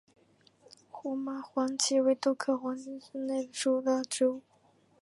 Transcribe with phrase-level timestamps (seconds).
[0.89, 2.99] 胡麻黄耆为豆科黄芪
[3.53, 4.41] 属的植物。